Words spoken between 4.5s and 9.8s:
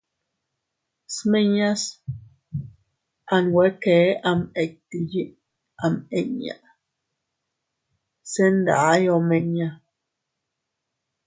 itti yiʼi am inña, se nday omiña.